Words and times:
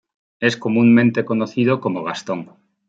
Es 0.39 0.57
comúnmente 0.57 1.25
conocido 1.25 1.79
como 1.79 2.03
Gaston. 2.03 2.49